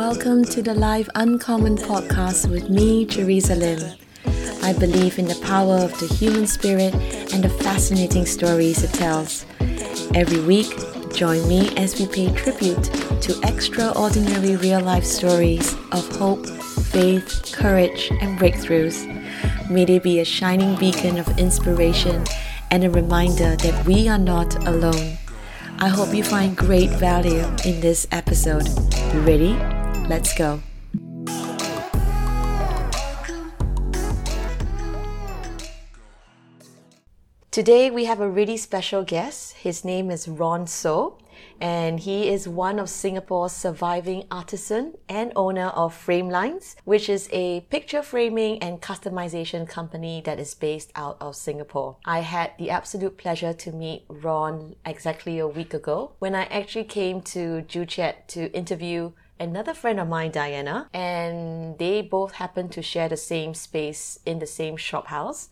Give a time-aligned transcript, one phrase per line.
[0.00, 3.98] Welcome to the Live Uncommon podcast with me, Teresa Lim.
[4.62, 6.94] I believe in the power of the human spirit
[7.34, 9.44] and the fascinating stories it tells.
[10.14, 10.72] Every week,
[11.12, 12.82] join me as we pay tribute
[13.20, 19.04] to extraordinary real life stories of hope, faith, courage, and breakthroughs.
[19.68, 22.24] May they be a shining beacon of inspiration
[22.70, 25.18] and a reminder that we are not alone.
[25.78, 28.66] I hope you find great value in this episode.
[29.12, 29.79] You ready?
[30.10, 30.60] Let's go.
[37.52, 39.52] Today we have a really special guest.
[39.52, 41.16] His name is Ron Soh,
[41.60, 47.60] and he is one of Singapore's surviving artisan and owner of Framelines, which is a
[47.70, 51.98] picture framing and customization company that is based out of Singapore.
[52.04, 56.86] I had the absolute pleasure to meet Ron exactly a week ago when I actually
[56.98, 62.82] came to Joo-Chiat to interview another friend of mine, Diana, and they both happened to
[62.82, 65.48] share the same space in the same shop house.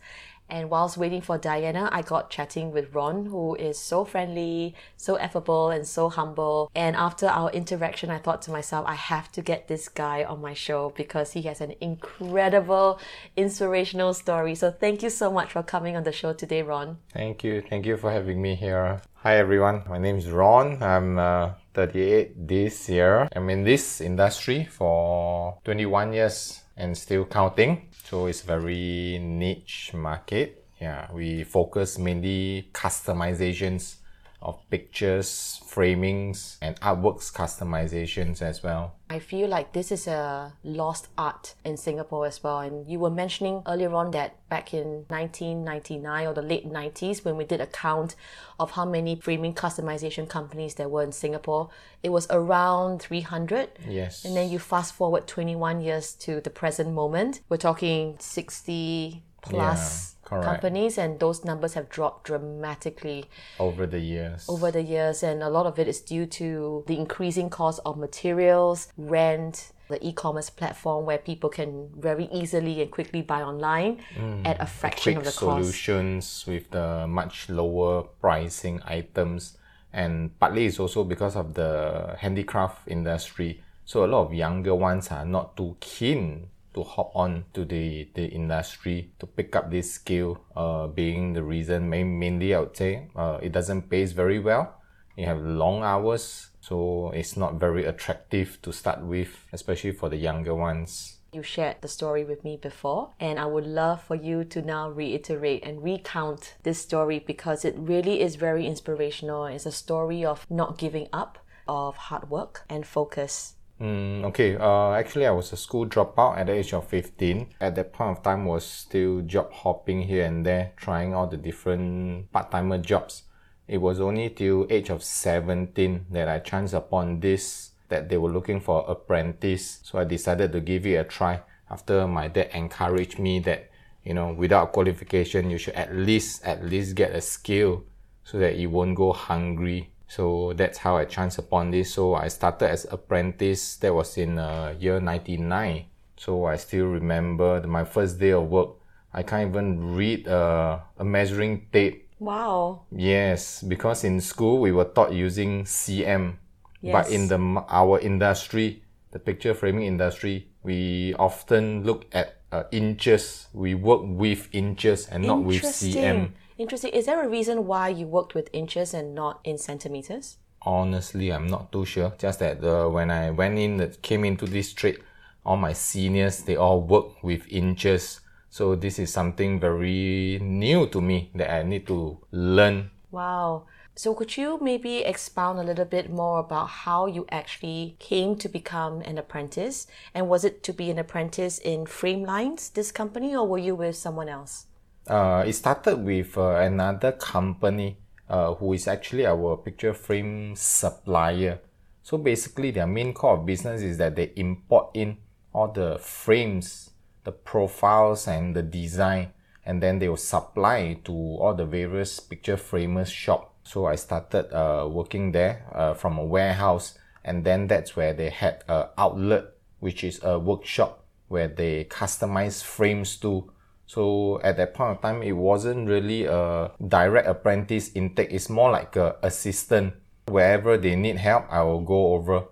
[0.49, 5.17] And whilst waiting for Diana, I got chatting with Ron, who is so friendly, so
[5.17, 6.71] affable, and so humble.
[6.75, 10.41] And after our interaction, I thought to myself, I have to get this guy on
[10.41, 12.99] my show because he has an incredible,
[13.35, 14.55] inspirational story.
[14.55, 16.97] So thank you so much for coming on the show today, Ron.
[17.13, 17.61] Thank you.
[17.61, 19.01] Thank you for having me here.
[19.23, 19.83] Hi, everyone.
[19.89, 20.81] My name is Ron.
[20.81, 23.27] I'm uh, 38 this year.
[23.35, 27.88] I'm in this industry for 21 years and still counting.
[28.09, 30.65] So it's very niche market.
[30.81, 33.97] Yeah, we focus mainly customizations
[34.41, 38.95] of pictures, framings, and artworks customizations as well.
[39.09, 42.59] I feel like this is a lost art in Singapore as well.
[42.59, 47.35] And you were mentioning earlier on that back in 1999 or the late 90s, when
[47.35, 48.15] we did a count
[48.59, 51.69] of how many framing customization companies there were in Singapore,
[52.01, 53.69] it was around 300.
[53.87, 54.23] Yes.
[54.23, 60.13] And then you fast forward 21 years to the present moment, we're talking 60 plus.
[60.13, 60.45] Yeah Correct.
[60.45, 63.25] companies and those numbers have dropped dramatically
[63.59, 66.95] over the years over the years and a lot of it is due to the
[66.95, 73.23] increasing cost of materials rent the e-commerce platform where people can very easily and quickly
[73.23, 75.39] buy online mm, at a fraction of the cost.
[75.39, 79.57] solutions with the much lower pricing items
[79.91, 85.09] and partly it's also because of the handicraft industry so a lot of younger ones
[85.09, 86.47] are not too keen
[86.79, 91.43] to hop on to the, the industry to pick up this skill uh, being the
[91.43, 94.75] reason main, mainly I would say uh, it doesn't pay very well
[95.17, 100.17] you have long hours so it's not very attractive to start with especially for the
[100.17, 104.43] younger ones you shared the story with me before, and I would love for you
[104.45, 109.45] to now reiterate and recount this story because it really is very inspirational.
[109.45, 113.53] It's a story of not giving up, of hard work and focus.
[113.79, 117.55] Mm, okay, uh, actually, I was a school dropout at the age of 15.
[117.61, 121.37] At that point of time, was still job hopping here and there, trying all the
[121.37, 123.23] different part-timer jobs.
[123.69, 128.31] It was only till age of 17 that I chanced upon this, that they were
[128.31, 129.79] looking for apprentice.
[129.83, 133.69] So I decided to give it a try after my dad encouraged me that,
[134.03, 137.85] you know, without qualification, you should at least, at least get a skill
[138.25, 141.93] so that you won't go hungry so that's how I chanced upon this.
[141.93, 143.77] So I started as apprentice.
[143.77, 145.85] That was in uh, year 99.
[146.17, 148.69] So I still remember my first day of work.
[149.13, 152.09] I can't even read uh, a measuring tape.
[152.17, 152.85] Wow.
[152.91, 156.35] Yes, because in school we were taught using cm.
[156.81, 156.91] Yes.
[156.91, 157.37] But in the
[157.69, 158.81] our industry,
[159.11, 163.47] the picture framing industry, we often look at uh, inches.
[163.53, 166.31] We work with inches and not with cm.
[166.59, 166.91] Interesting.
[166.91, 170.35] Is there a reason why you worked with inches and not in centimeters?
[170.61, 172.13] Honestly, I'm not too sure.
[172.17, 174.99] Just that uh, when I went in, that came into this trade,
[175.45, 178.19] all my seniors they all work with inches.
[178.49, 182.91] So this is something very new to me that I need to learn.
[183.09, 183.63] Wow.
[183.95, 188.49] So could you maybe expound a little bit more about how you actually came to
[188.49, 189.87] become an apprentice?
[190.13, 193.95] And was it to be an apprentice in Framelines, this company, or were you with
[193.95, 194.65] someone else?
[195.09, 197.97] Uh, it started with uh, another company
[198.29, 201.59] uh, who is actually our picture frame supplier.
[202.03, 205.17] So basically, their main core of business is that they import in
[205.53, 206.91] all the frames,
[207.23, 209.33] the profiles, and the design,
[209.65, 213.53] and then they will supply to all the various picture framers shop.
[213.63, 218.29] So I started uh, working there uh, from a warehouse, and then that's where they
[218.29, 219.45] had an outlet,
[219.79, 223.51] which is a workshop where they customize frames to
[223.89, 228.29] so at that point of time, it wasn't really a direct apprentice intake.
[228.29, 229.95] It's more like a assistant.
[230.27, 232.43] Wherever they need help, I will go over.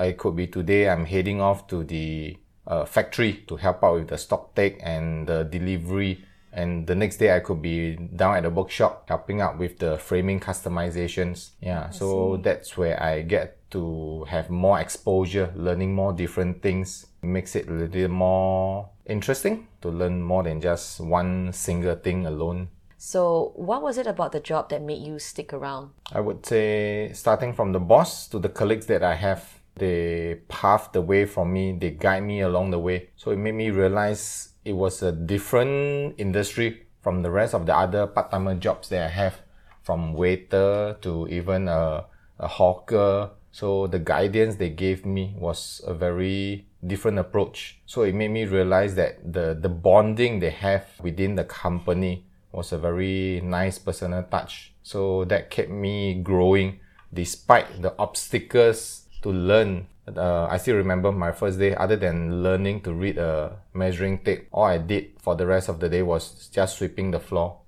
[0.00, 4.08] I could be today I'm heading off to the uh, factory to help out with
[4.08, 6.24] the stock take and the delivery.
[6.52, 9.98] And the next day I could be down at the workshop helping out with the
[9.98, 11.50] framing customizations.
[11.60, 17.06] Yeah, so that's where I get to have more exposure, learning more different things.
[17.22, 22.68] makes it a little more interesting to learn more than just one single thing alone.
[22.96, 25.90] So, what was it about the job that made you stick around?
[26.12, 30.92] I would say starting from the boss to the colleagues that I have, they paved
[30.92, 33.08] the way for me, they guide me along the way.
[33.16, 37.76] So it made me realize it was a different industry from the rest of the
[37.76, 39.42] other part-timer jobs that I have,
[39.82, 42.04] from waiter to even a,
[42.38, 43.30] a hawker.
[43.50, 47.80] So the guidance they gave me was a very different approach.
[47.84, 52.72] So it made me realize that the, the bonding they have within the company was
[52.72, 54.72] a very nice personal touch.
[54.82, 56.78] So that kept me growing
[57.12, 59.88] despite the obstacles to learn.
[60.16, 64.48] Uh, I still remember my first day, other than learning to read a measuring tape,
[64.52, 67.58] all I did for the rest of the day was just sweeping the floor.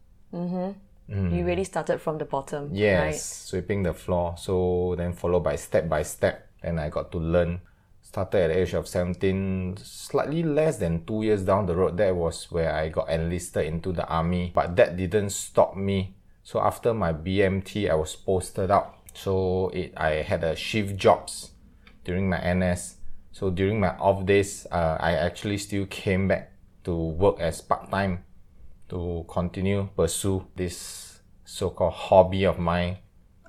[1.08, 2.70] You really started from the bottom.
[2.72, 3.14] Yes, Right?
[3.16, 4.34] sweeping the floor.
[4.38, 7.60] So then followed by step by step, and I got to learn.
[8.02, 11.96] Started at the age of 17, slightly less than two years down the road.
[11.96, 14.52] That was where I got enlisted into the army.
[14.54, 16.14] But that didn't stop me.
[16.42, 18.96] So after my BMT, I was posted out.
[19.14, 21.51] So it, I had a shift jobs
[22.04, 22.96] during my NS.
[23.32, 26.52] So during my off days, uh, I actually still came back
[26.84, 28.24] to work as part time
[28.88, 32.98] to continue pursue this so-called hobby of mine.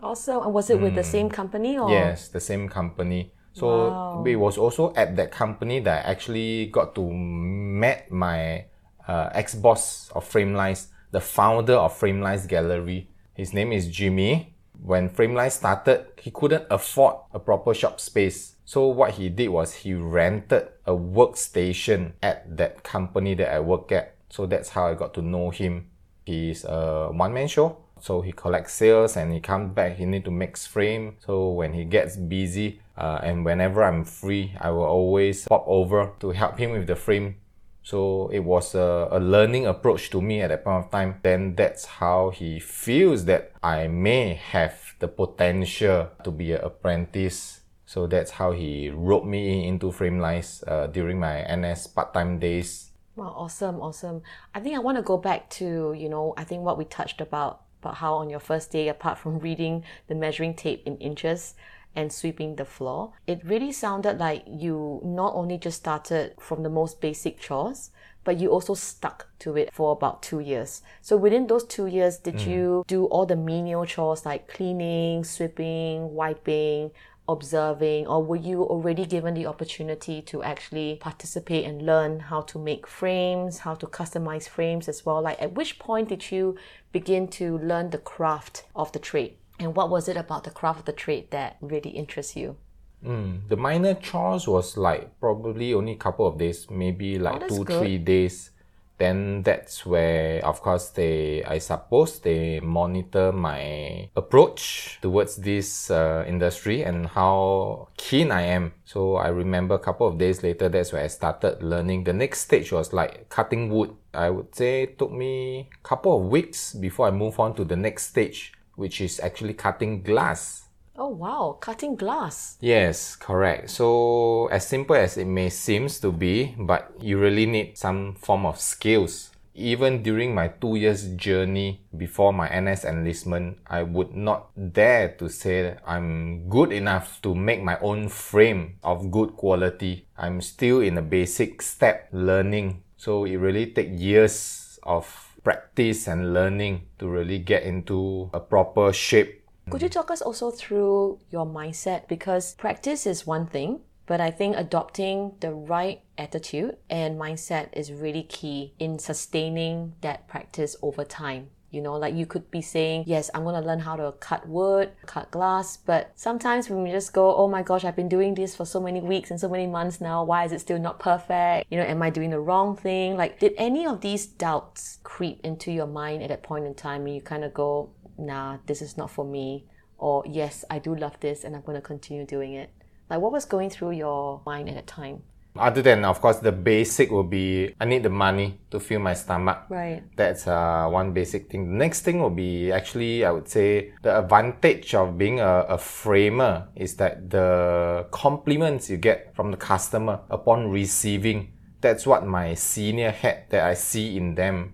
[0.01, 1.87] Also, and was it with the same company or?
[1.87, 1.93] Hmm.
[1.93, 3.31] Yes, the same company.
[3.53, 8.65] So it was also at that company that I actually got to met my
[9.07, 13.09] uh, ex-boss of Framelines, the founder of Framelines Gallery.
[13.35, 14.52] His name is Jimmy.
[14.83, 18.55] When Framelines started, he couldn't afford a proper shop space.
[18.65, 23.93] So what he did was he rented a workstation at that company that I work
[23.93, 24.15] at.
[24.29, 25.87] So that's how I got to know him.
[26.25, 27.77] He's a one-man show.
[28.01, 29.95] So he collects sales and he comes back.
[29.95, 31.15] He need to mix frame.
[31.25, 36.11] So when he gets busy, uh, and whenever I'm free, I will always pop over
[36.19, 37.37] to help him with the frame.
[37.83, 41.19] So it was a, a learning approach to me at that point of time.
[41.21, 47.59] Then that's how he feels that I may have the potential to be an apprentice.
[47.85, 52.91] So that's how he roped me into Framelines uh, during my NS part-time days.
[53.17, 54.23] Wow, awesome, awesome.
[54.55, 57.19] I think I want to go back to, you know, I think what we touched
[57.19, 61.53] about, about how on your first day, apart from reading the measuring tape in inches
[61.95, 66.69] and sweeping the floor, it really sounded like you not only just started from the
[66.69, 67.91] most basic chores,
[68.23, 70.81] but you also stuck to it for about two years.
[71.01, 72.47] So within those two years, did mm.
[72.47, 76.91] you do all the menial chores like cleaning, sweeping, wiping,
[77.27, 82.59] observing, or were you already given the opportunity to actually participate and learn how to
[82.59, 85.21] make frames, how to customize frames as well?
[85.21, 86.57] Like, at which point did you
[86.91, 89.35] begin to learn the craft of the trade?
[89.59, 92.57] And what was it about the craft of the trade that really interests you?
[93.05, 97.57] Mm, the minor chores was like probably only a couple of days, maybe like that's
[97.57, 97.79] two, good.
[97.79, 98.51] three days.
[98.99, 106.23] Then that's where, of course, they, I suppose, they monitor my approach towards this uh,
[106.27, 108.73] industry and how keen I am.
[108.85, 112.03] So I remember a couple of days later, that's where I started learning.
[112.03, 113.95] The next stage was like cutting wood.
[114.13, 117.65] I would say it took me a couple of weeks before I move on to
[117.65, 120.63] the next stage, which is actually cutting glass.
[120.95, 122.57] Oh, wow, cutting glass.
[122.61, 123.71] Yes, correct.
[123.71, 128.45] So as simple as it may seems to be, but you really need some form
[128.45, 129.31] of skills.
[129.55, 135.29] Even during my two years journey before my NS enlistment, I would not dare to
[135.29, 140.07] say that I'm good enough to make my own frame of good quality.
[140.17, 142.81] I'm still in a basic step learning.
[142.97, 148.93] So it really takes years of practice and learning to really get into a proper
[148.93, 152.07] shape Could you talk us also through your mindset?
[152.07, 157.91] Because practice is one thing, but I think adopting the right attitude and mindset is
[157.91, 161.49] really key in sustaining that practice over time.
[161.73, 164.47] You know, like you could be saying, Yes, I'm going to learn how to cut
[164.47, 165.75] wood, cut glass.
[165.75, 168.79] But sometimes when we just go, Oh my gosh, I've been doing this for so
[168.79, 170.23] many weeks and so many months now.
[170.23, 171.65] Why is it still not perfect?
[171.71, 173.17] You know, am I doing the wrong thing?
[173.17, 177.07] Like, did any of these doubts creep into your mind at that point in time
[177.07, 177.89] and you kind of go,
[178.19, 179.65] Nah, this is not for me?
[179.97, 182.69] Or, Yes, I do love this and I'm going to continue doing it?
[183.09, 185.23] Like, what was going through your mind at that time?
[185.55, 189.13] Other than, of course, the basic will be I need the money to fill my
[189.13, 189.65] stomach.
[189.69, 190.03] Right.
[190.15, 191.69] That's uh, one basic thing.
[191.69, 195.77] The next thing will be actually, I would say, the advantage of being a, a
[195.77, 201.49] framer is that the compliments you get from the customer upon receiving
[201.81, 204.71] that's what my senior had that I see in them.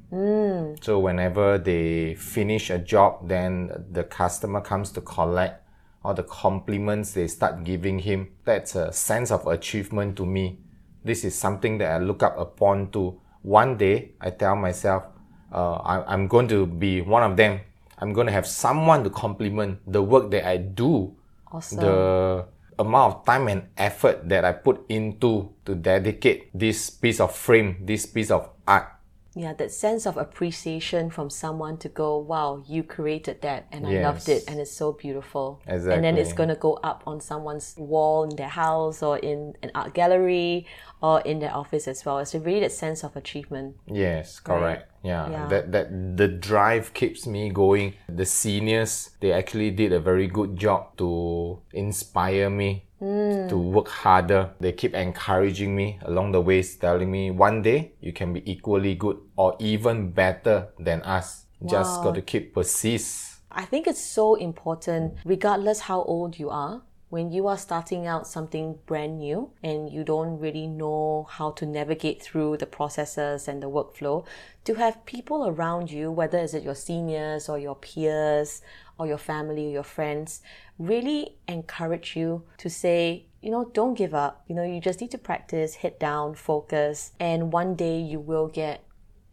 [0.82, 5.66] So whenever they finish a job, then the customer comes to collect
[6.04, 8.30] all the compliments they start giving him.
[8.46, 10.60] That's a sense of achievement to me.
[11.04, 13.20] This is something that I look up upon to.
[13.42, 15.04] One day, I tell myself,
[15.52, 17.62] uh, I, I'm going to be one of them.
[17.98, 21.16] I'm going to have someone to compliment the work that I do
[21.52, 21.80] Awesome.
[21.80, 22.46] the
[22.78, 27.84] amount of time and effort that I put into to dedicate this piece of frame,
[27.84, 28.99] this piece of art.
[29.40, 34.02] Yeah, that sense of appreciation from someone to go, wow, you created that and I
[34.04, 35.62] loved it and it's so beautiful.
[35.66, 35.94] exactly.
[35.96, 39.54] And then it's going to go up on someone's wall in their house or in
[39.64, 40.68] an art gallery
[41.02, 42.20] or in their office as well.
[42.20, 43.78] It's really that sense of achievement.
[43.88, 44.92] Yes, correct.
[45.04, 45.48] Yeah, Yeah.
[45.48, 47.94] that that the drive keeps me going.
[48.10, 53.72] The seniors they actually did a very good job to inspire me to mm.
[53.72, 54.52] work harder.
[54.60, 58.96] They keep encouraging me along the ways, telling me one day you can be equally
[58.96, 61.46] good or even better than us.
[61.66, 63.42] Just got to keep persist.
[63.52, 68.28] I think it's so important, regardless how old you are, when you are starting out
[68.28, 73.64] something brand new and you don't really know how to navigate through the processes and
[73.64, 74.26] the workflow,
[74.64, 78.62] to have people around you, whether is it your seniors or your peers
[79.00, 80.42] or your family or your friends,
[80.80, 84.44] really encourage you to say, you know, don't give up.
[84.48, 88.48] You know, you just need to practice, hit down, focus, and one day you will
[88.48, 88.84] get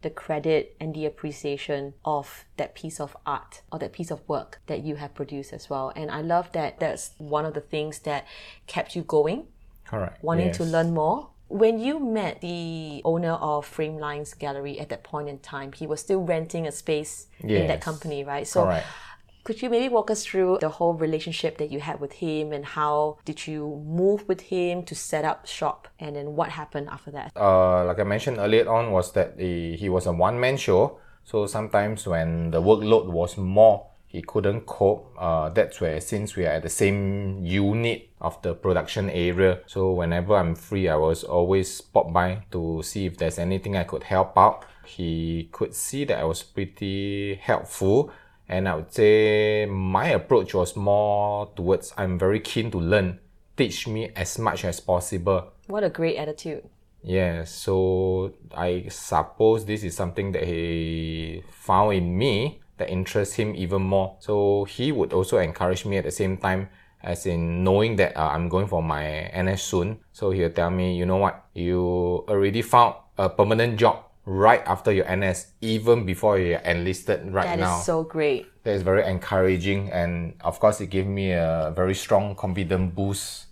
[0.01, 4.61] the credit and the appreciation of that piece of art or that piece of work
[4.67, 5.91] that you have produced as well.
[5.95, 8.27] And I love that that's one of the things that
[8.67, 9.47] kept you going,
[9.85, 10.23] Correct.
[10.23, 11.29] wanting to learn more.
[11.49, 16.01] When you met the owner of Framelines Gallery at that point in time, he was
[16.01, 18.45] still renting a space in that company, right?
[18.45, 18.85] So Correct.
[19.47, 22.65] Could you maybe walk us through the whole relationship that you had with him and
[22.65, 27.11] how did you move with him to set up shop and then what happened after
[27.11, 27.31] that?
[27.37, 30.99] uh, like I mentioned earlier on, was that he, he was a one man show.
[31.23, 35.15] So sometimes when the workload was more, he couldn't cope.
[35.17, 39.93] Uh, that's where since we are at the same unit of the production area, so
[39.93, 44.03] whenever I'm free, I was always pop by to see if there's anything I could
[44.03, 44.65] help out.
[44.85, 48.11] He could see that I was pretty helpful.
[48.49, 53.19] And I would say my approach was more towards I'm very keen to learn.
[53.57, 55.51] Teach me as much as possible.
[55.67, 56.63] What a great attitude.
[57.03, 63.55] Yeah, so I suppose this is something that he found in me that interests him
[63.55, 64.15] even more.
[64.19, 66.69] So he would also encourage me at the same time,
[67.01, 69.99] as in knowing that uh, I'm going for my NS soon.
[70.11, 74.91] So he'll tell me, you know what, you already found a permanent job right after
[74.91, 77.75] your NS, even before you're enlisted right That now.
[77.75, 78.45] That is so great.
[78.63, 83.45] that is very encouraging and of course it gave me a very strong confident boost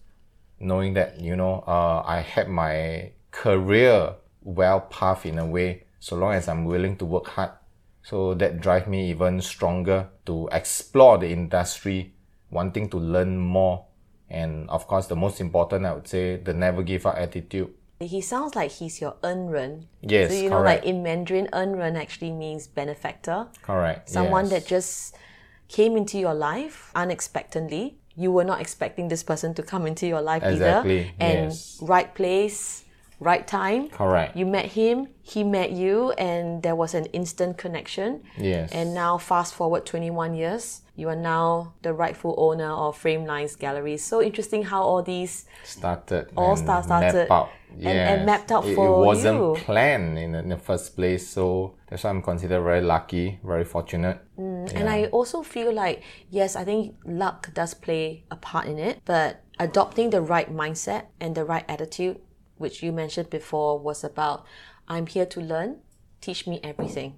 [0.60, 6.18] knowing that you know uh, i had my career well path in a way so
[6.18, 7.52] long as i'm willing to work hard.
[8.04, 12.14] So that drive me even stronger to explore the industry
[12.52, 13.86] wanting to learn more.
[14.30, 17.72] And of course the most important i would say the never give up attitude
[18.03, 19.87] He sounds like he's your 恩人.
[20.01, 20.87] Yes, So you know, like correct.
[20.87, 23.49] in Mandarin, 恩人 actually means benefactor.
[23.63, 24.53] correct Someone yes.
[24.53, 25.15] that just
[25.69, 27.97] came into your life unexpectedly.
[28.17, 31.11] You were not expecting this person to come into your life Exactly, either.
[31.21, 31.79] And yes.
[31.83, 32.85] right place,
[33.21, 33.89] right time.
[33.91, 38.23] correct You met him, he met you, and there was an instant connection.
[38.39, 43.58] yes And now, fast forward 21 years, you are now the rightful owner of Framelines
[43.60, 43.98] Gallery.
[43.98, 47.50] So interesting how all these started All and star- started out.
[47.78, 49.56] and- and mapped out it, for it wasn't you.
[49.66, 53.66] planned in the, in the first place so that's why i'm considered very lucky very
[53.66, 58.66] fortunate mm, And I also feel like, yes, I think luck does play a part
[58.68, 62.18] in it, but adopting the right mindset and the right attitude,
[62.58, 64.46] which you mentioned before, was about
[64.88, 65.82] I'm here to learn,
[66.22, 67.16] teach me everything.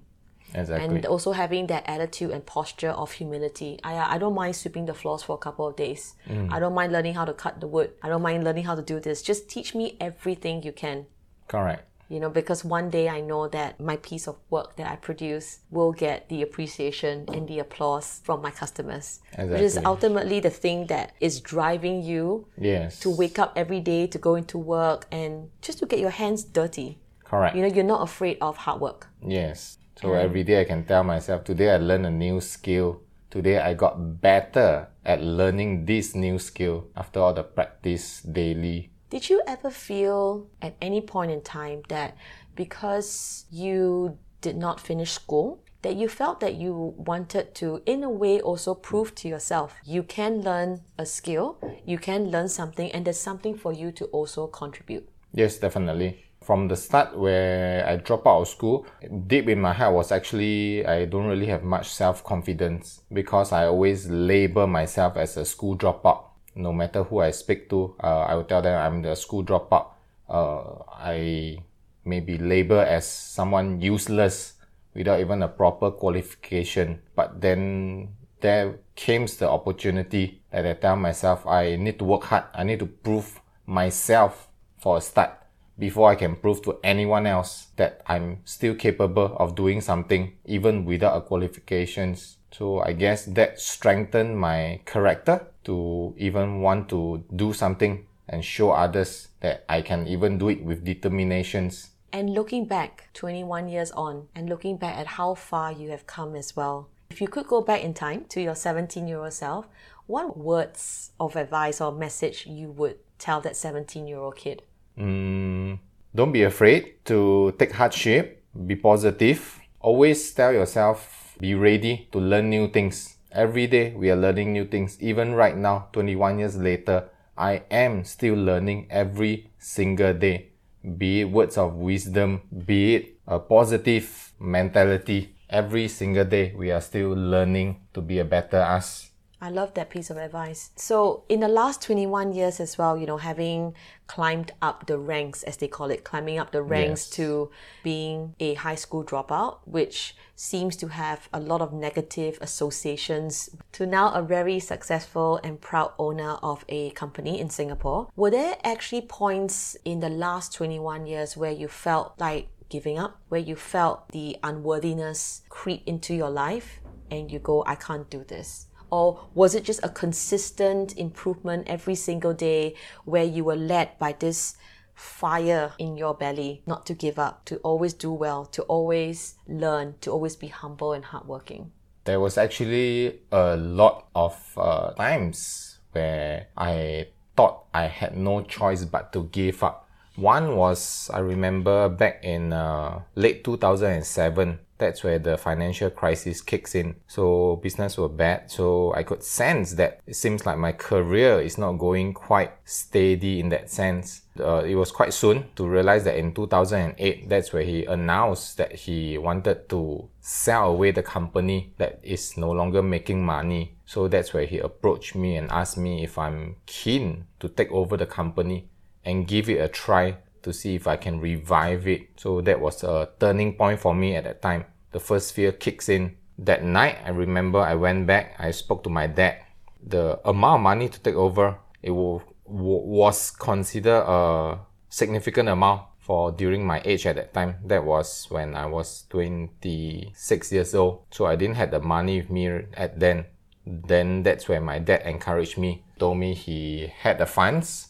[0.54, 0.96] Exactly.
[0.96, 3.78] And also having that attitude and posture of humility.
[3.84, 6.14] I, I don't mind sweeping the floors for a couple of days.
[6.28, 6.52] Mm.
[6.52, 7.92] I don't mind learning how to cut the wood.
[8.02, 9.22] I don't mind learning how to do this.
[9.22, 11.06] Just teach me everything you can.
[11.48, 11.84] Correct.
[12.08, 15.58] You know because one day i know that my piece of work that i produce
[15.70, 19.20] will get the appreciation and the applause from my customers.
[19.36, 22.98] Which is ultimately the thing that is driving you yes.
[23.00, 26.44] to wake up every day to go into work and just to get your hands
[26.44, 26.98] dirty.
[27.24, 27.54] Correct.
[27.54, 29.08] You know you're not afraid of hard work.
[29.22, 33.00] Yes so every day i can tell myself today i learned a new skill
[33.30, 39.30] today i got better at learning this new skill after all the practice daily Did
[39.30, 42.16] you ever feel at any point in time that
[42.54, 48.10] because you did not finish school, that you felt that you wanted to, in a
[48.10, 53.04] way, also prove to yourself you can learn a skill, you can learn something, and
[53.06, 55.08] there's something for you to also contribute?
[55.32, 56.27] Yes, definitely.
[56.48, 58.86] From the start, where I dropped out of school,
[59.26, 63.66] deep in my heart was actually I don't really have much self confidence because I
[63.66, 66.24] always label myself as a school dropout.
[66.54, 69.88] No matter who I speak to, uh, I will tell them I'm the school dropout.
[70.26, 71.58] Uh, I
[72.06, 74.54] may be labeled as someone useless
[74.94, 77.02] without even a proper qualification.
[77.14, 82.44] But then there came the opportunity that I tell myself I need to work hard.
[82.54, 85.34] I need to prove myself for a start
[85.78, 90.84] before I can prove to anyone else that I'm still capable of doing something even
[90.84, 92.36] without a qualifications.
[92.50, 98.72] So I guess that strengthened my character to even want to do something and show
[98.72, 101.90] others that I can even do it with determinations.
[102.12, 106.34] And looking back 21 years on and looking back at how far you have come
[106.34, 109.66] as well, if you could go back in time to your 17 year old self,
[110.06, 114.62] what words of advice or message you would tell that 17 year old kid?
[114.98, 115.78] Mm,
[116.14, 119.60] don't be afraid to take hardship, be positive.
[119.80, 123.16] Always tell yourself, be ready to learn new things.
[123.30, 125.00] Every day we are learning new things.
[125.00, 130.48] Even right now, 21 years later, I am still learning every single day
[130.96, 135.34] be it words of wisdom, be it a positive mentality.
[135.48, 139.10] Every single day, we are still learning to be a better us.
[139.40, 140.70] I love that piece of advice.
[140.74, 143.74] So, in the last 21 years as well, you know, having
[144.08, 147.10] climbed up the ranks, as they call it, climbing up the ranks yes.
[147.16, 147.50] to
[147.84, 153.86] being a high school dropout, which seems to have a lot of negative associations, to
[153.86, 158.08] now a very successful and proud owner of a company in Singapore.
[158.16, 163.20] Were there actually points in the last 21 years where you felt like giving up,
[163.28, 166.80] where you felt the unworthiness creep into your life
[167.10, 168.67] and you go, I can't do this?
[168.90, 174.12] Or was it just a consistent improvement every single day where you were led by
[174.12, 174.56] this
[174.94, 179.94] fire in your belly not to give up, to always do well, to always learn,
[180.00, 181.70] to always be humble and hardworking?
[182.04, 188.84] There was actually a lot of uh, times where I thought I had no choice
[188.84, 189.88] but to give up.
[190.16, 196.74] One was, I remember back in uh, late 2007, that's where the financial crisis kicks
[196.74, 196.96] in.
[197.06, 198.50] So business were bad.
[198.50, 203.40] So I could sense that it seems like my career is not going quite steady
[203.40, 204.22] in that sense.
[204.38, 208.72] Uh, it was quite soon to realize that in 2008, that's where he announced that
[208.72, 213.74] he wanted to sell away the company that is no longer making money.
[213.84, 217.96] So that's where he approached me and asked me if I'm keen to take over
[217.96, 218.68] the company
[219.04, 222.08] and give it a try to see if I can revive it.
[222.16, 224.64] So that was a turning point for me at that time.
[224.92, 226.16] The first fear kicks in.
[226.38, 229.38] That night, I remember I went back, I spoke to my dad.
[229.84, 236.64] The amount of money to take over, it was considered a significant amount for during
[236.64, 237.56] my age at that time.
[237.64, 241.02] That was when I was 26 years old.
[241.10, 243.26] So I didn't have the money with me at then.
[243.66, 247.87] Then that's where my dad encouraged me, told me he had the funds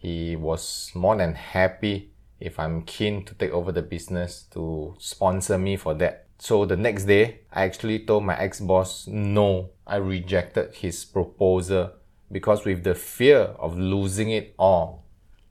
[0.00, 2.10] he was more than happy
[2.40, 6.26] if I'm keen to take over the business to sponsor me for that.
[6.38, 9.70] So the next day, I actually told my ex-boss no.
[9.86, 11.92] I rejected his proposal
[12.32, 15.04] because with the fear of losing it all,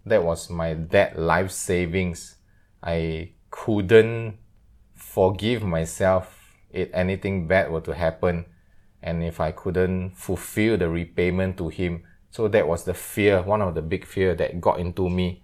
[0.08, 2.38] that was my dead life savings.
[2.82, 4.40] I couldn't
[4.96, 8.46] forgive myself if anything bad were to happen
[9.04, 13.62] and if I couldn't fulfill the repayment to him so that was the fear, one
[13.62, 15.44] of the big fear that got into me.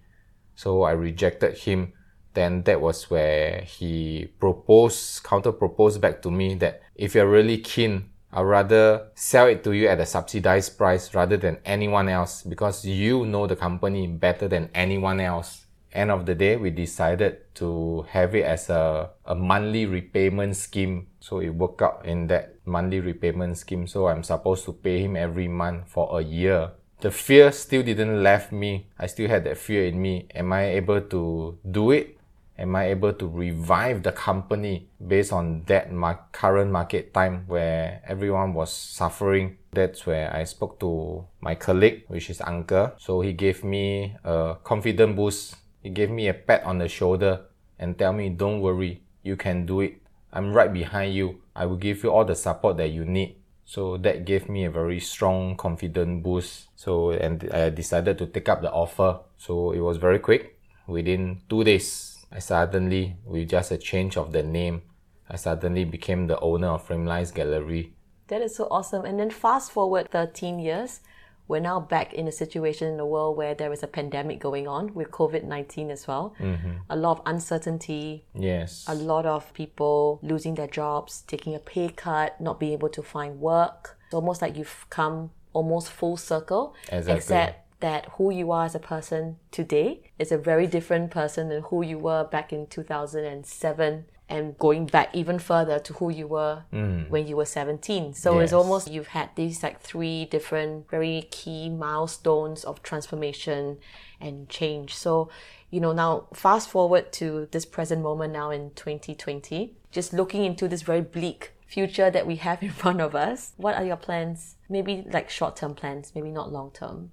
[0.54, 1.92] So I rejected him.
[2.34, 7.58] Then that was where he proposed, counter proposed back to me that if you're really
[7.58, 12.42] keen, I'd rather sell it to you at a subsidized price rather than anyone else
[12.42, 15.64] because you know the company better than anyone else.
[15.92, 21.06] End of the day, we decided to have it as a, a monthly repayment scheme.
[21.20, 23.86] So it worked out in that monthly repayment scheme.
[23.86, 26.70] So I'm supposed to pay him every month for a year.
[27.00, 28.88] The fear still didn't left me.
[28.98, 30.26] I still had that fear in me.
[30.34, 32.16] Am I able to do it?
[32.58, 38.00] Am I able to revive the company based on that mar- current market time where
[38.08, 39.58] everyone was suffering?
[39.72, 42.92] That's where I spoke to my colleague, which is Uncle.
[42.96, 45.56] So he gave me a confident boost.
[45.82, 47.42] He gave me a pat on the shoulder
[47.78, 50.00] and tell me, don't worry, you can do it.
[50.32, 51.42] I'm right behind you.
[51.56, 53.36] I will give you all the support that you need.
[53.64, 56.68] So that gave me a very strong confident boost.
[56.76, 59.20] So and I decided to take up the offer.
[59.38, 60.60] So it was very quick.
[60.86, 64.82] Within two days, I suddenly, with just a change of the name,
[65.28, 67.92] I suddenly became the owner of Framelines Gallery.
[68.28, 69.04] That is so awesome.
[69.04, 71.00] And then fast forward 13 years,
[71.48, 74.66] we're now back in a situation in the world where there is a pandemic going
[74.66, 76.34] on with COVID 19 as well.
[76.40, 76.72] Mm-hmm.
[76.90, 78.84] A lot of uncertainty, Yes.
[78.88, 83.02] a lot of people losing their jobs, taking a pay cut, not being able to
[83.02, 83.96] find work.
[84.06, 87.14] It's almost like you've come almost full circle, Exactly.
[87.16, 91.62] except that who you are as a person today is a very different person than
[91.64, 96.64] who you were back in 2007 and going back even further to who you were
[96.72, 97.08] mm.
[97.08, 101.68] when you were 17 so it's almost you've had these like three different very key
[101.68, 103.78] milestones of transformation
[104.20, 104.94] and change.
[104.94, 105.28] So
[105.70, 110.68] you know now fast forward to this present moment now in 2020 just looking into
[110.68, 114.56] this very bleak future that we have in front of us what are your plans?
[114.68, 117.12] Maybe like short-term plans maybe not long-term.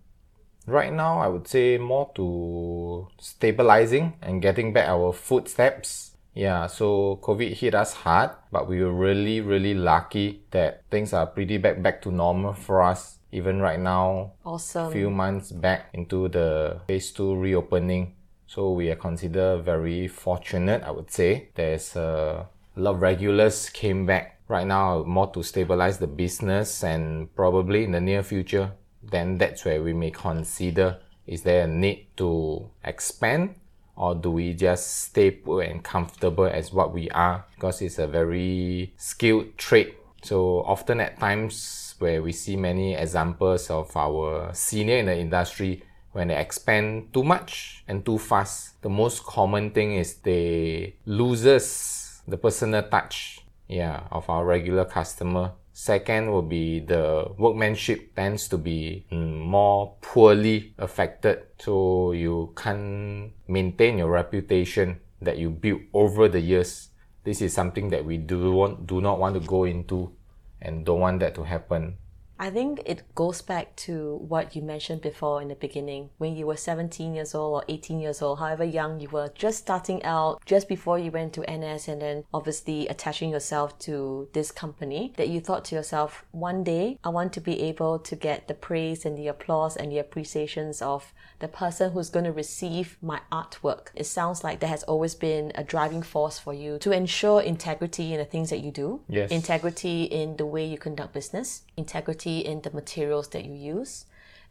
[0.66, 6.13] Right now, I would say more to stabilizing and getting back our footsteps.
[6.34, 11.28] Yeah, so COVID hit us hard, but we were really, really lucky that things are
[11.28, 13.20] pretty back back to normal for us.
[13.32, 18.14] Even right now, awesome A few months back into the phase two reopening.
[18.46, 21.50] So we are considered very fortunate, I would say.
[21.56, 24.40] There's a lot of regulars came back.
[24.48, 29.66] Right now, more to stabilize the business and probably in the near future, then that's
[29.66, 33.56] where we may consider is there a need to expand
[33.96, 37.46] or do we just stay put and comfortable as what we are?
[37.56, 39.96] Because it's a very skilled trade.
[40.24, 45.84] So often at times where we see many examples of our senior in the industry
[46.14, 52.22] when they expand too much and too fast the most common thing is they loses
[52.28, 58.58] the personal touch yeah of our regular customer second will be the workmanship tends to
[58.58, 61.44] be mm, more poorly affected.
[61.60, 66.90] So you can't maintain your reputation that you built over the years.
[67.24, 70.14] This is something that we do want do not want to go into
[70.62, 71.98] and don't want that to happen
[72.44, 76.10] I think it goes back to what you mentioned before in the beginning.
[76.18, 79.60] When you were 17 years old or 18 years old, however young you were, just
[79.60, 84.52] starting out, just before you went to NS and then obviously attaching yourself to this
[84.52, 88.50] company, that you thought to yourself, one day I want to be able to get
[88.50, 92.98] the praise and the applause and the appreciations of the person who's going to receive
[93.02, 93.88] my artwork.
[93.96, 98.12] It sounds like there has always been a driving force for you to ensure integrity
[98.12, 99.32] in the things that you do, Yes.
[99.32, 104.06] integrity in the way you conduct business, integrity in the materials that you use,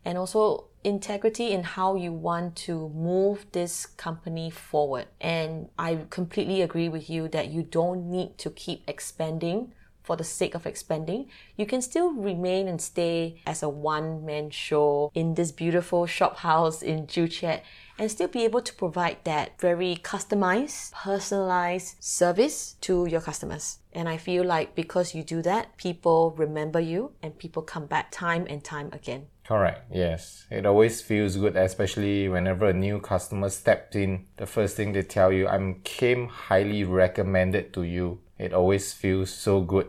[0.04, 5.06] and also integrity in how you want to move this company forward.
[5.20, 10.24] And I completely agree with you that you don't need to keep expanding for the
[10.24, 11.28] sake of expanding.
[11.56, 16.38] You can still remain and stay as a one man show in this beautiful shop
[16.38, 17.62] house in Joo-Chiat
[17.98, 23.78] and still be able to provide that very customized, personalized service to your customers.
[23.92, 28.10] And I feel like because you do that, people remember you and people come back
[28.10, 29.26] time and time again.
[29.44, 29.84] Correct.
[29.92, 30.46] Yes.
[30.50, 34.26] It always feels good, especially whenever a new customer steps in.
[34.36, 38.20] The first thing they tell you, I'm came highly recommended to you.
[38.38, 39.88] It always feels so good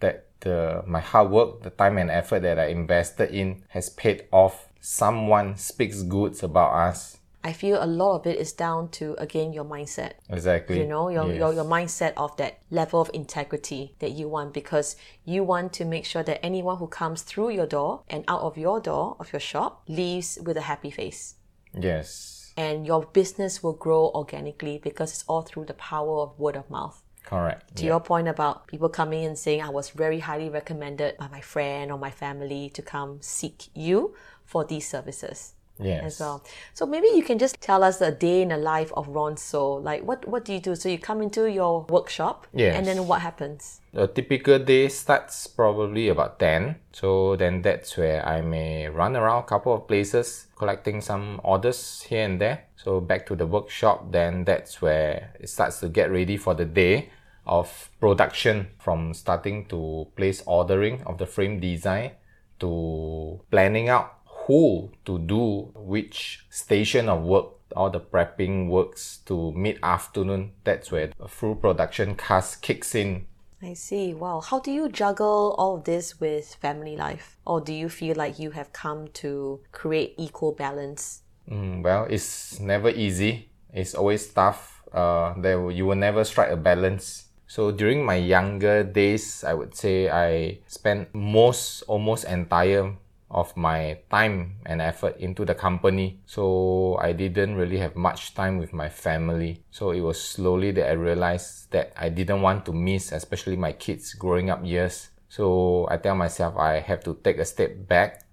[0.00, 4.24] that the my hard work, the time and effort that I invested in has paid
[4.30, 4.68] off.
[4.80, 7.18] Someone speaks goods about us.
[7.46, 10.12] I feel a lot of it is down to again your mindset.
[10.30, 10.78] Exactly.
[10.80, 14.96] you know your, your your mindset of that level of integrity that you want because
[15.26, 18.56] you want to make sure that anyone who comes through your door and out of
[18.56, 21.34] your door of your shop leaves with a happy face
[21.78, 22.52] Yes.
[22.56, 26.70] and your business will grow organically because it's all through the power of word of
[26.70, 27.76] mouth Correct.
[27.76, 31.40] to your point about people coming and saying i was very highly recommended by my
[31.40, 36.04] friend or my family to come seek you for these services Yes.
[36.04, 36.44] as well.
[36.72, 39.72] So maybe you can just tell us a day in the life of Ron Soh.
[39.82, 40.76] Like what what do you do?
[40.76, 42.76] So you come into your workshop Yes.
[42.76, 43.80] and then what happens?
[43.92, 46.76] A typical day starts probably about 10.
[46.92, 52.02] So then that's where I may run around a couple of places collecting some orders
[52.08, 52.58] here and there.
[52.84, 56.66] So back to the workshop, then that's where it starts to get ready for the
[56.66, 57.08] day
[57.46, 62.12] of production from starting to place ordering of the frame design
[62.60, 69.52] to planning out who to do which station of work all the prepping works to
[69.52, 73.26] mid afternoon that's where the full production cast kicks in
[73.62, 74.12] I see.
[74.12, 74.40] Wow.
[74.40, 77.38] How do you juggle all of this with family life?
[77.46, 81.22] Or do you feel like you have come to create equal balance?
[81.50, 83.48] Mm, well, it's never easy.
[83.72, 84.82] It's always tough.
[84.92, 87.28] Uh, there you will never strike a balance.
[87.46, 92.96] So during my younger days, I would say I spent most, almost entire
[93.30, 96.20] of my time and effort into the company.
[96.26, 99.62] So I didn't really have much time with my family.
[99.70, 103.72] So it was slowly that I realized that I didn't want to miss, especially my
[103.72, 105.10] kids growing up years.
[105.28, 108.23] So I tell myself I have to take a step back.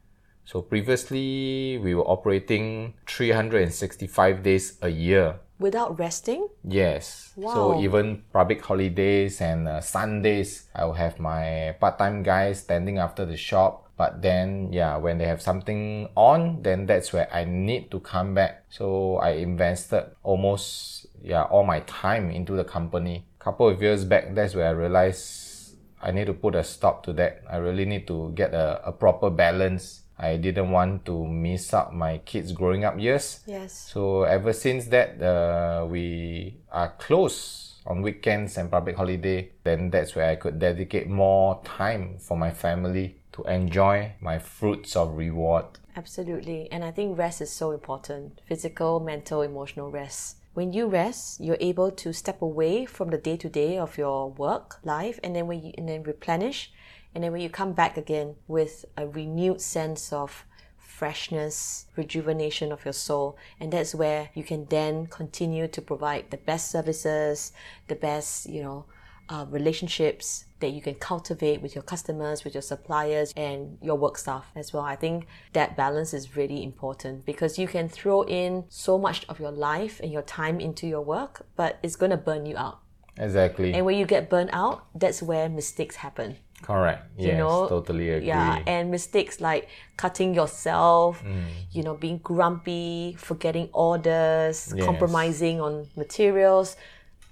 [0.46, 6.50] So previously we were operating 365 days a year Without resting?
[6.66, 7.34] Yes.
[7.38, 7.54] Wow.
[7.54, 13.26] So even public holidays and uh, Sundays, I will have my part-time guys standing after
[13.26, 13.94] the shop.
[13.96, 18.34] But then, yeah, when they have something on, then that's where I need to come
[18.34, 18.66] back.
[18.72, 23.28] So I invested almost, yeah, all my time into the company.
[23.38, 27.14] Couple of years back, that's where I realized I need to put a stop to
[27.14, 27.44] that.
[27.48, 31.96] I really need to get a, a proper balance I didn't want to miss out
[31.96, 33.40] my kids growing up years.
[33.48, 33.90] Yes.
[33.92, 39.50] So ever since that, uh, we are close on weekends and public holiday.
[39.64, 44.96] Then that's where I could dedicate more time for my family to enjoy my fruits
[44.96, 45.66] of reward.
[45.96, 46.72] Absolutely.
[46.72, 50.38] And I think rest is so important physical, mental, emotional rest.
[50.54, 54.30] When you rest, you're able to step away from the day to day of your
[54.30, 56.72] work life and then when you and then replenish
[57.14, 60.46] and then when you come back again with a renewed sense of
[60.78, 66.38] freshness, rejuvenation of your soul, and that's where you can then continue to provide the
[66.38, 67.52] best services,
[67.88, 68.86] the best, you know,
[69.30, 74.18] uh, relationships that you can cultivate with your customers, with your suppliers, and your work
[74.18, 74.84] staff as well.
[74.84, 79.40] I think that balance is really important because you can throw in so much of
[79.40, 82.80] your life and your time into your work, but it's going to burn you out.
[83.18, 83.74] Exactly.
[83.74, 86.38] And when you get burnt out, that's where mistakes happen.
[86.62, 87.04] Correct.
[87.18, 88.28] Yes, know, totally agree.
[88.28, 91.24] Yeah, and mistakes like cutting yourself,
[91.72, 94.86] you know, being grumpy, forgetting orders, Yes.
[94.86, 96.76] compromising on materials.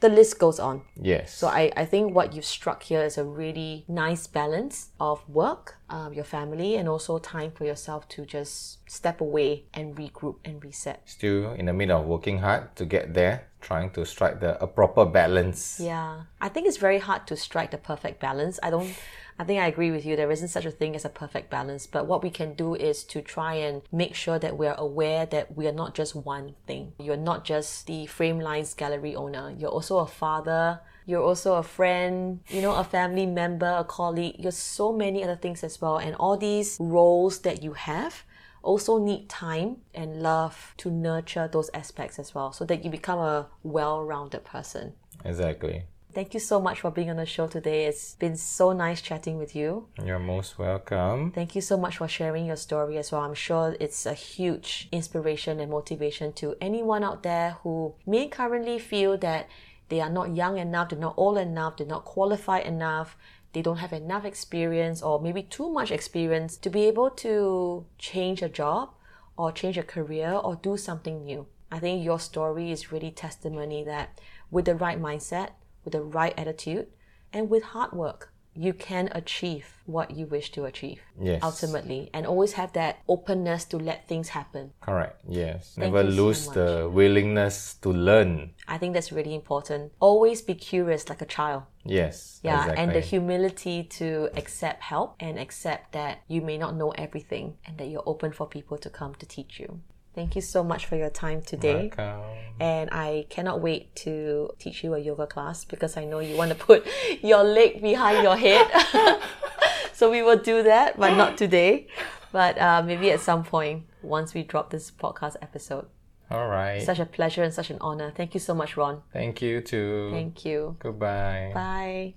[0.02, 0.84] The list goes on.
[0.96, 1.34] yes.
[1.34, 5.76] So I, I think what you've struck here is a really nice balance of work,
[5.90, 10.64] um, your family, and also time for yourself to just step away and regroup and
[10.64, 11.02] reset.
[11.04, 14.68] Still in the middle of working hard to get there, trying to strike the a
[14.68, 15.80] proper balance.
[15.80, 18.60] Yeah, I think it's very hard to strike the perfect balance.
[18.64, 18.94] I don't.
[19.42, 20.18] I think I agree with you.
[20.18, 21.88] There isn't such a thing as a perfect balance.
[21.88, 25.26] But what we can do is to try and make sure that we are aware
[25.28, 26.92] that we are not just one thing.
[27.00, 29.56] You're not just the Framelines gallery owner.
[29.58, 30.82] You're also a father.
[31.06, 34.36] You're also a friend, you know, a family member, a colleague.
[34.38, 35.98] You're so many other things as well.
[35.98, 38.26] And all these roles that you have
[38.62, 43.20] also need time and love to nurture those aspects as well so that you become
[43.20, 44.94] a well rounded person.
[45.26, 45.84] Exactly.
[46.12, 47.86] Thank you so much for being on the show today.
[47.86, 49.88] It's been so nice chatting with you.
[50.04, 51.32] You're most welcome.
[51.32, 53.22] Thank you so much for sharing your story as well.
[53.22, 58.80] I'm sure it's a huge inspiration and motivation to anyone out there who may currently
[58.80, 59.50] feel that
[59.90, 63.16] they are not young enough, they're not old enough, they're not qualified enough,
[63.54, 68.42] they don't have enough experience or maybe too much experience to be able to change
[68.42, 68.92] a job
[69.38, 71.48] or change a career or do something new.
[71.72, 74.20] I think your story is really testimony that
[74.52, 75.52] with the right mindset,
[75.84, 76.88] with the right attitude,
[77.32, 81.42] and with hard work, you can achieve what you wish to achieve Yes.
[81.42, 84.74] ultimately and always have that openness to let things happen.
[84.82, 85.22] Correct.
[85.28, 85.76] Yes.
[85.76, 88.52] Thank Never you so lose the willingness to learn.
[88.68, 89.94] I think that's really important.
[90.02, 91.64] Always be curious like a child.
[91.86, 92.42] Yes.
[92.44, 92.84] Yeah, exactly.
[92.84, 97.78] and the humility to accept help and accept that you may not know everything and
[97.78, 99.80] that you're open for people to come to teach you.
[100.20, 101.94] Thank you so much for your time today.
[101.96, 102.20] Welcome.
[102.60, 106.52] And I cannot wait to teach you a yoga class because I know you want
[106.52, 106.86] to put
[107.22, 108.68] your leg behind your head.
[109.94, 111.88] so we will do that, but not today.
[112.34, 115.88] But uh, maybe at some point once we drop this podcast episode.
[116.30, 116.82] All right.
[116.82, 118.12] Such a pleasure and such an honor.
[118.14, 119.02] Thank you so much, Ron.
[119.14, 120.10] Thank you too.
[120.12, 120.76] Thank you.
[120.80, 121.52] Goodbye.
[121.54, 122.16] Bye.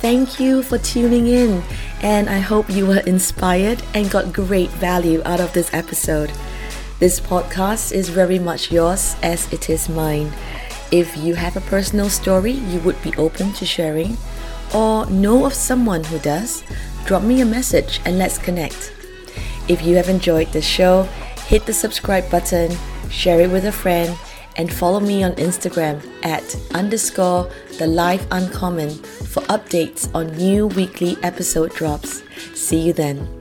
[0.00, 1.62] Thank you for tuning in,
[2.00, 6.32] and I hope you were inspired and got great value out of this episode.
[7.00, 10.32] This podcast is very much yours as it is mine.
[10.90, 14.16] If you have a personal story you would be open to sharing,
[14.74, 16.64] or know of someone who does,
[17.04, 18.94] drop me a message and let's connect.
[19.68, 21.02] If you have enjoyed the show,
[21.46, 22.74] hit the subscribe button,
[23.10, 24.16] share it with a friend,
[24.56, 31.16] and follow me on Instagram at underscore the life uncommon for updates on new weekly
[31.22, 32.22] episode drops.
[32.54, 33.39] See you then.